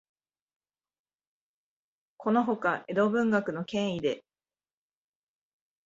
[2.17, 4.23] このほか、江戸文学の権威で、